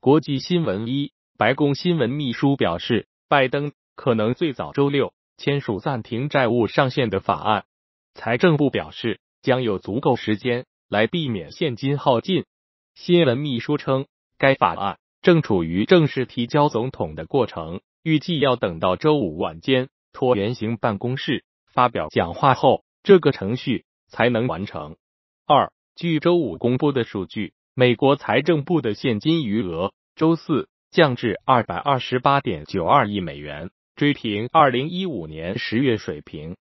[0.00, 7.64] 国际新闻一，白宫新闻秘书表示，拜登可能最早周六签署暂停债务上限的法案。
[8.14, 12.44] 财政部表示，将有足够时间来避免现金耗尽。
[12.94, 14.06] 新闻秘书称，
[14.38, 24.96] 该法案正处于正式提交总统的过程，预计要等到周五晚间，椭圆形办公室发表讲话后，这个程序才能完成。
[25.44, 27.52] 二，据周五公布的数据。
[27.78, 36.56] 美国财政部的现金余额周四降至二百二十八点九二亿美元，追平二零一五年十月水平，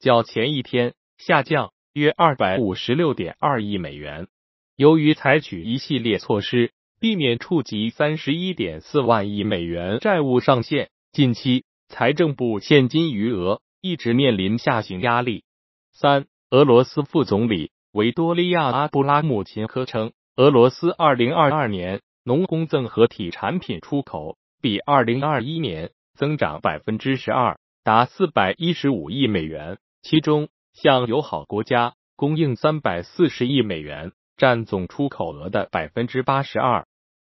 [0.00, 4.28] 较前一天下降约二百五十六点二亿美元。
[4.74, 15.44] 由于采取一系列措施，避免触及三十一点四万亿美元债务上限，近期财政部现金余额一直面临下行压力。
[15.92, 20.14] 三，俄罗斯副总理维多利亚阿布拉姆琴科称。
[20.36, 36.86] 俄罗斯二零二二年农工综合体产品出口比二零二一年增长百分之十二，达四百一十五亿美元，其中向友好国家供应三百四十亿美元，占总出口额的百分之八十二。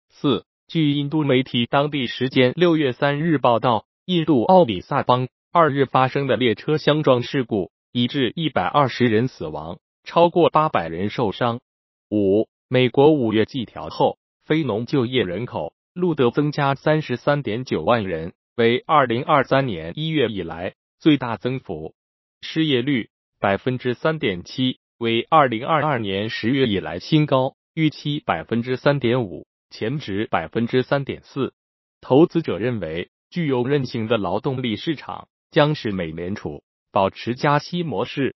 [0.09, 11.59] 四，据印度媒体当地时间六月三日报道，印度奥里萨邦二日发生的列车相撞事故，已致一百二十人死亡，超过八百人受伤。
[12.09, 12.47] 五。
[12.67, 21.93] 美国五月季调后，非农就业人口录得增加三十三点九万人，为二零二三年一月以来最大增幅。
[22.41, 31.53] 失业率百分之三点七，为二零二二年十月以来新高，预期百分之三点五，前值百分之三点四。
[32.02, 38.36] 投资者认为，具有韧性的劳动力市场将使美联储保持加息模式。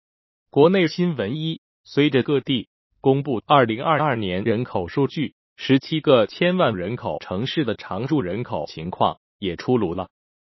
[0.50, 2.68] 国内新闻一，随着各地。
[3.02, 10.10] 公布二零二二年人口数据，十七个千万人口城市的常住人口情况也出炉了。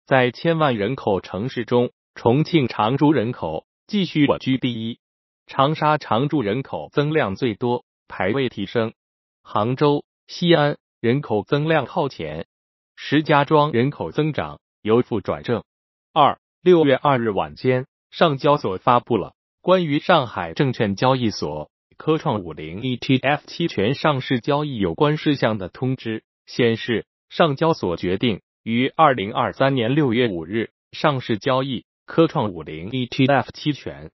[0.05, 4.99] 在千万人口城市中，重庆常住人口继续稳居第一，
[5.47, 8.93] 长沙常住人口增量最多，排位提升。
[9.41, 12.45] 杭州、西安人口增量靠前，
[12.95, 15.63] 石家庄人口增长由负转正。
[16.11, 21.69] 二六月二日晚间，上交所发布了关于上海证券交易所。
[21.97, 34.11] 科创五零 ETF 期权上市交易有关事项的通知显示，上交所决定于二零二三年六月五日上市交易科创五零 ETF 期权。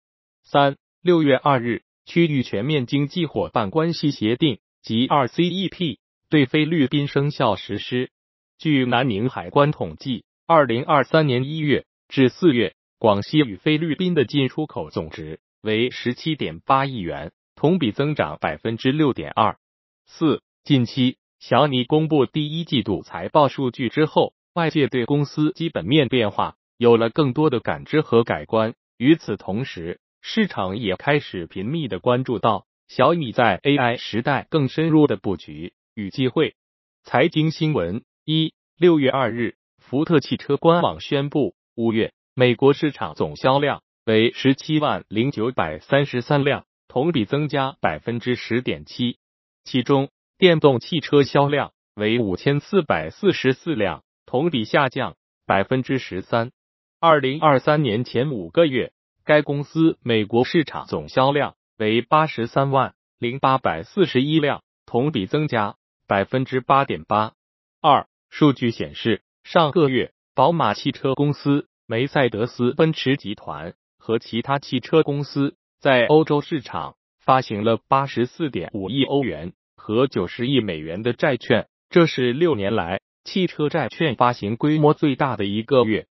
[0.44, 5.98] 三六月二日，区域全面经济伙伴关系协定及 RCEP
[6.30, 8.10] 对菲律宾生效实施。
[8.58, 17.32] 据南宁海关统计，二零二三年一月至四月，广西与菲律宾的进出口总值为十七点八亿元。
[17.56, 19.58] 同比增长百分之六点二
[20.06, 20.44] 四。
[20.64, 28.74] 近期，小米公布第一季度财报数据之后，外界对公司基本面变化有了更多的感知和改观。
[28.98, 36.56] 与此同时，市场也开始频密的关注到小米在 AI 时代更深入的布局与机会。
[37.04, 46.66] 财经新闻一，六月二日，福特汽车官网宣布，五月美国市场总销量为十七万零九百三十三辆。
[46.88, 49.18] 同比增加百分之十点七，
[49.64, 55.16] 其中电动汽车销量为五千四百四十四辆，同比下降
[55.46, 56.52] 百分之十三。
[57.00, 65.76] 二零二三年前五个月，该公司美国市场总销量为八十三万零八百四十一辆，同比增加
[66.08, 67.34] 百分之八点八
[67.82, 68.08] 二。
[68.30, 75.56] 数据显示，上个月宝马汽车公司、梅赛德斯奔驰集团和其他汽车公司。
[75.80, 86.08] 在欧洲市场发行了八十四点五亿欧元和九十亿美元的债券，这是六年来汽车债券发行规模最大的一个月。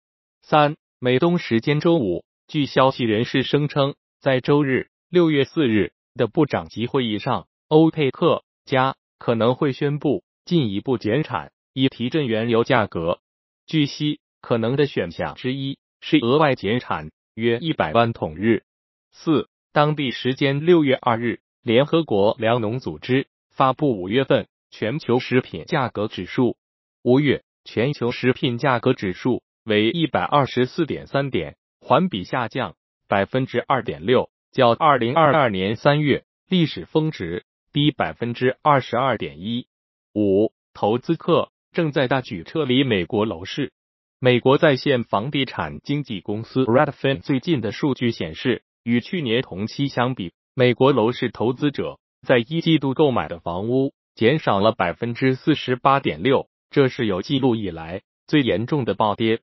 [0.42, 13.20] 三，美东时间周五，据消息人士声称，在周日六月四日的部长级会议上，欧佩克加可能会宣布进一步减产，以提振原油价格。
[13.66, 18.64] 据悉，可能的选项之一是额外减产约一百万桶日。
[19.12, 19.49] 四。
[19.72, 26.56] 当地时间六月二日，联合国粮农组织发布五月份全球食品价格指数。
[27.04, 32.74] 五月全球食品价格指数为一百二十四点三点，环比下降
[33.06, 39.68] 百分之二点六，较二零二二年三月历史峰值低百分之二十二点一
[40.12, 40.52] 五。
[40.74, 43.72] 投资客正在大举撤离美国楼市。
[44.18, 48.64] 美国在线房地产经纪公司 Redfin 最近的数据显示。
[48.82, 59.40] 与去年同期相比，美国楼市投资者在一季度购买的房屋减少了百分之四十八点六，这是有记录以来最严重的暴跌。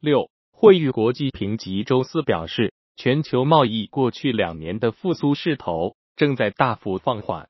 [0.00, 7.48] 六，惠誉国际评级周四表示，全球贸易过去两年的复苏势头正在大幅放缓。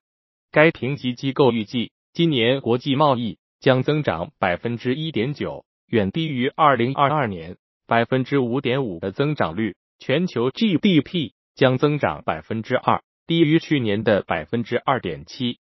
[0.53, 7.57] 该评级机构预计，今年国际贸易将增长百分之一点九，远低于二零二二年
[7.87, 9.77] 百分之五点五的增长率。
[10.01, 15.61] 全球 GDP 将增长百分之二，低于去年的百分之二点七。